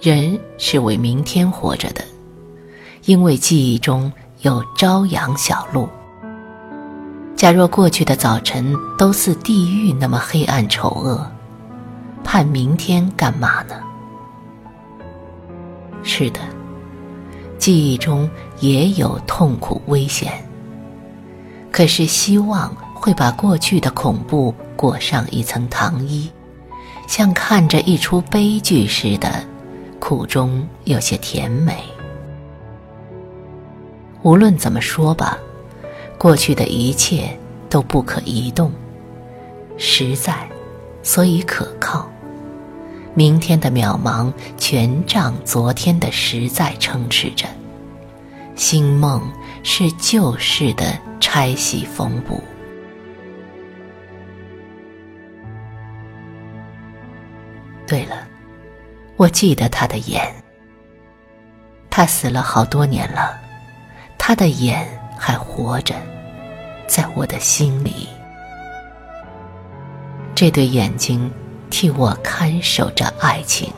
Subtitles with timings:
[0.00, 2.04] 人是为明天活着的，
[3.06, 4.12] 因为记忆中
[4.42, 5.88] 有朝阳小路。
[7.34, 11.26] 假若过去的早晨都似地狱那么黑暗丑恶，
[12.22, 13.74] 盼明天干嘛呢？
[16.04, 16.38] 是的，
[17.58, 18.30] 记忆中
[18.60, 20.32] 也有痛苦危险，
[21.72, 26.30] 可是希望会把过去的恐怖裹上一层糖衣，
[27.08, 29.44] 像看着一出悲剧似的。
[29.98, 31.82] 苦中有些甜美。
[34.22, 35.38] 无论怎么说吧，
[36.18, 37.38] 过去的一切
[37.70, 38.72] 都不可移动，
[39.76, 40.48] 实在，
[41.02, 42.10] 所以可靠。
[43.14, 47.46] 明天的渺茫全仗昨天的实在撑持着。
[48.54, 49.22] 新梦
[49.62, 52.42] 是旧事的拆洗缝补。
[57.86, 58.28] 对了。
[59.18, 60.32] 我记得他的眼，
[61.90, 63.36] 他死了好多年了，
[64.16, 64.86] 他的眼
[65.18, 65.96] 还活着，
[66.86, 68.08] 在我的心里。
[70.36, 71.28] 这对眼睛
[71.68, 73.72] 替我看守着爱情。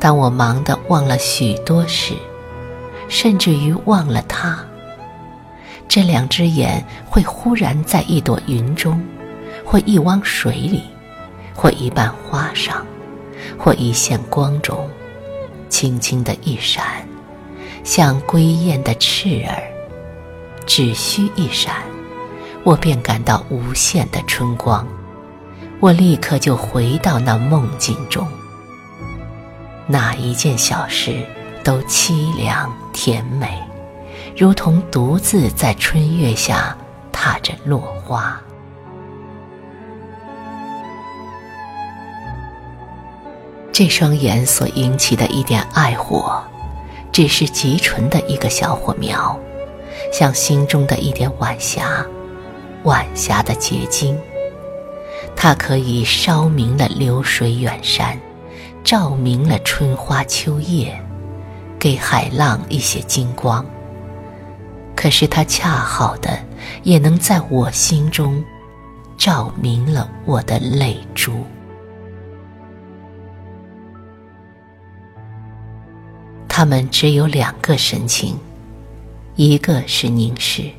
[0.00, 2.12] 当我忙得忘了许多事，
[3.08, 4.58] 甚至于忘了他，
[5.86, 9.00] 这两只眼会忽然在一朵云中，
[9.64, 10.82] 或一汪水里，
[11.54, 12.84] 或一瓣花上。
[13.58, 14.88] 或一线光中，
[15.68, 16.84] 轻轻的一闪，
[17.82, 19.62] 像归雁的翅儿，
[20.66, 21.76] 只需一闪，
[22.62, 24.86] 我便感到无限的春光，
[25.80, 28.26] 我立刻就回到那梦境中。
[29.86, 31.24] 哪一件小事
[31.62, 33.62] 都凄凉甜美，
[34.36, 36.76] 如同独自在春月下
[37.12, 38.40] 踏着落花。
[43.74, 46.40] 这双眼所引起的一点爱火，
[47.10, 49.36] 只是极纯的一个小火苗，
[50.12, 52.06] 像心中的一点晚霞，
[52.84, 54.16] 晚霞的结晶。
[55.34, 58.16] 它可以烧明了流水远山，
[58.84, 60.96] 照明了春花秋叶，
[61.76, 63.66] 给海浪一些金光。
[64.94, 66.38] 可是它恰好的，
[66.84, 68.40] 也能在我心中，
[69.18, 71.44] 照明了我的泪珠。
[76.56, 78.38] 他们只有两个神情，
[79.34, 80.70] 一个是凝视，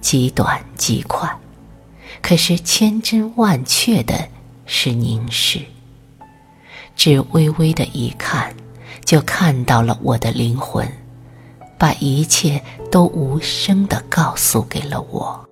[0.00, 1.28] 极短极快；
[2.22, 4.26] 可是千真万确的
[4.64, 5.60] 是凝视。
[6.96, 8.56] 只微微的一看，
[9.04, 10.90] 就看到了我的灵魂，
[11.76, 15.46] 把一切都无声的告诉给了我。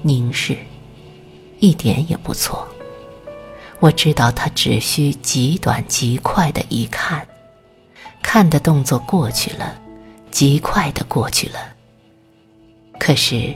[0.00, 0.56] 凝视，
[1.58, 2.66] 一点也不错。
[3.80, 7.26] 我知道他只需极短极快的一看，
[8.22, 9.74] 看的动作过去了，
[10.30, 11.58] 极快的过去了。
[12.98, 13.54] 可是，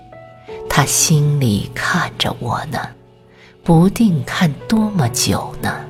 [0.69, 2.79] 他心里看着我呢，
[3.65, 5.81] 不定看多么久呢。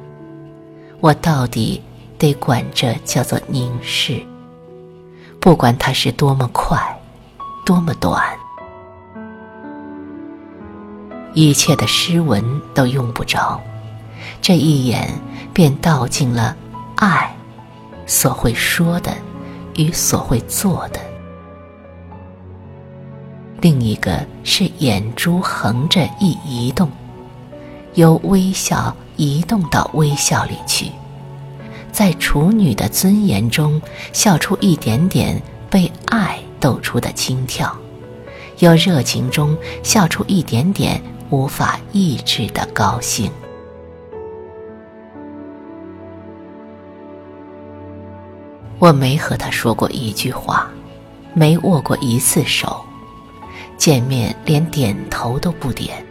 [1.00, 1.82] 我到底
[2.16, 4.22] 得管这叫做凝视，
[5.40, 6.78] 不管它是多么快，
[7.66, 8.22] 多么短，
[11.34, 13.60] 一切的诗文都用不着。
[14.42, 15.08] 这一眼
[15.52, 16.56] 便道尽了
[16.96, 17.34] 爱
[18.06, 19.12] 所会说的
[19.76, 21.00] 与所会做的。
[23.60, 26.90] 另一个是眼珠横着一移动，
[27.94, 30.90] 由微笑移动到微笑里去，
[31.92, 33.80] 在处女的尊严中
[34.14, 37.76] 笑出一点点被爱逗出的轻跳，
[38.60, 43.30] 由热情中笑出一点点无法抑制的高兴。
[48.80, 50.70] 我没和他说过一句话，
[51.34, 52.82] 没握过一次手，
[53.76, 56.02] 见面连点头都不点。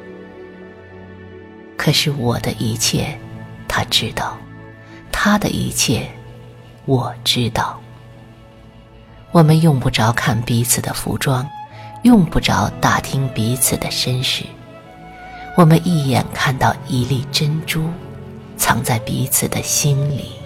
[1.76, 3.18] 可是我的一切，
[3.68, 4.38] 他知道；
[5.12, 6.08] 他的一切，
[6.86, 7.82] 我知道。
[9.32, 11.44] 我们用不着看彼此的服装，
[12.04, 14.44] 用不着打听彼此的身世，
[15.58, 17.90] 我们一眼看到一粒珍珠，
[18.58, 20.39] 藏在彼此的心里。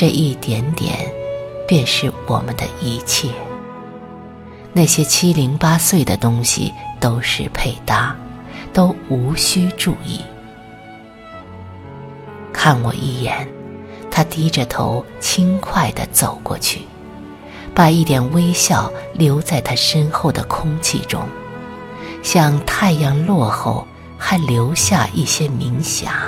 [0.00, 1.12] 这一点点，
[1.66, 3.30] 便是我们的一切。
[4.72, 8.16] 那些七零八碎的东西都是配搭，
[8.72, 10.20] 都无需注意。
[12.52, 13.48] 看我一眼，
[14.08, 16.82] 他低着头，轻快地走过去，
[17.74, 21.24] 把一点微笑留在他身后的空气中，
[22.22, 23.84] 像太阳落后
[24.16, 26.22] 还留下一些明霞。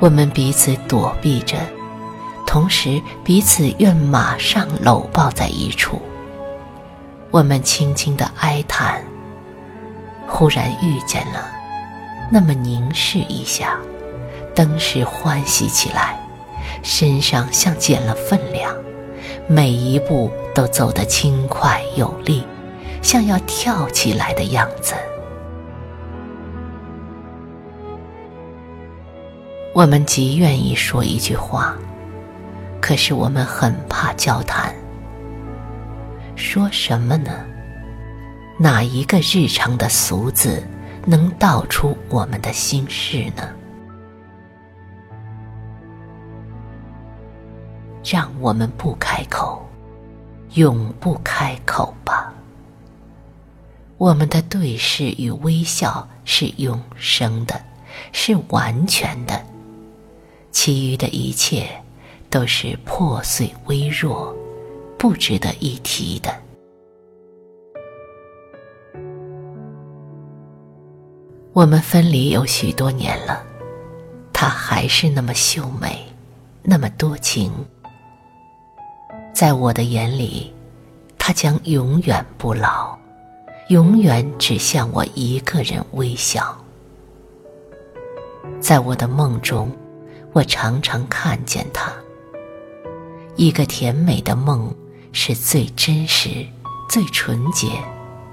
[0.00, 1.56] 我们彼此躲避着，
[2.46, 6.00] 同时彼此愿马上搂抱在一处。
[7.30, 9.02] 我们轻轻的哀叹，
[10.26, 11.50] 忽然遇见了，
[12.30, 13.76] 那么凝视一下，
[14.54, 16.16] 登时欢喜起来，
[16.82, 18.72] 身上像减了分量，
[19.48, 22.44] 每一步都走得轻快有力，
[23.02, 24.94] 像要跳起来的样子。
[29.74, 31.76] 我们极愿意说一句话，
[32.80, 34.74] 可是我们很怕交谈。
[36.34, 37.30] 说什么呢？
[38.58, 40.66] 哪一个日常的俗字
[41.04, 43.48] 能道出我们的心事呢？
[48.02, 49.64] 让我们不开口，
[50.54, 52.32] 永不开口吧。
[53.96, 57.60] 我们的对视与微笑是永生的，
[58.12, 59.40] 是完全的。
[60.60, 61.68] 其余的一切
[62.28, 64.36] 都是破碎微弱，
[64.98, 66.34] 不值得一提的。
[71.52, 73.40] 我们分离有许多年了，
[74.32, 76.04] 她还是那么秀美，
[76.64, 77.52] 那么多情。
[79.32, 80.52] 在我的眼里，
[81.16, 82.98] 她将永远不老，
[83.68, 86.52] 永远只向我一个人微笑。
[88.60, 89.70] 在我的梦中。
[90.38, 91.90] 我常常看见他。
[93.34, 94.72] 一个甜美的梦
[95.10, 96.46] 是最真实、
[96.88, 97.66] 最纯洁、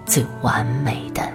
[0.06, 1.28] 最完美的。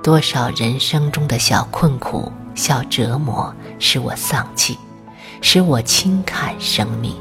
[0.00, 4.78] 多少人生中的小困苦、小折磨，使我丧气，
[5.40, 7.12] 使我轻看生命。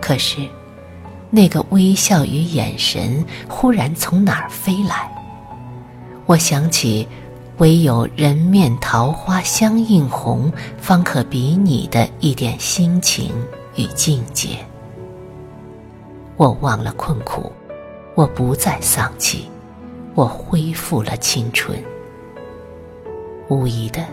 [0.00, 0.36] 可是，
[1.30, 5.10] 那个微笑与眼神忽然从哪儿飞来？
[6.26, 7.08] 我想起。
[7.58, 13.32] 唯有人面桃花相映红，方可比拟的一点心情
[13.76, 14.58] 与境界。
[16.36, 17.50] 我忘了困苦，
[18.14, 19.48] 我不再丧气，
[20.14, 21.82] 我恢复了青春。
[23.48, 24.04] 无疑的，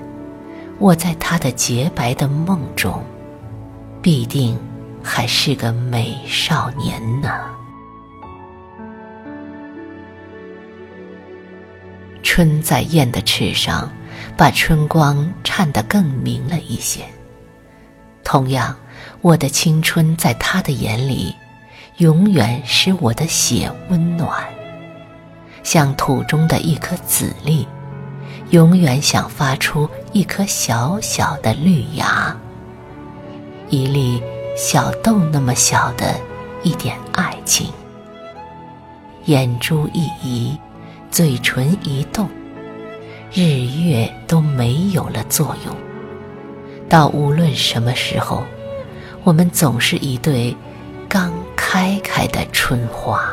[0.80, 3.04] 我在他的洁白的梦中，
[4.01, 4.57] 必定
[5.04, 7.30] 还是个美少年呢。
[12.24, 13.92] 春在燕的翅上，
[14.36, 17.04] 把春光颤得更明了一些。
[18.24, 18.75] 同样，
[19.22, 21.36] 我的青春在他的眼里，
[21.98, 24.44] 永远使我的血温暖，
[25.62, 27.68] 像土中的一颗籽粒，
[28.52, 32.36] 永远想发出一颗小小的绿芽，
[33.70, 34.24] 一粒
[34.58, 36.16] 小豆那么小的
[36.64, 37.70] 一点爱情。
[39.25, 40.58] 眼珠一移。
[41.13, 42.27] 嘴唇一动，
[43.32, 45.75] 日月都没有了作用。
[46.89, 48.43] 到无论什么时候，
[49.24, 50.58] 我们总是一对
[51.08, 53.32] 刚开开的春花。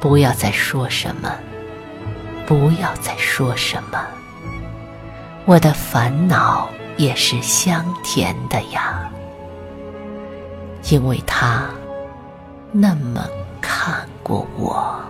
[0.00, 1.30] 不要再说什么，
[2.46, 4.02] 不要再说什么。
[5.44, 9.12] 我的烦恼也是香甜的呀，
[10.88, 11.68] 因为它。
[12.72, 13.26] 那么
[13.60, 15.00] 看过我。